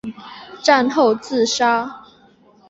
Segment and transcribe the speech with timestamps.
[0.63, 2.01] 战后自杀。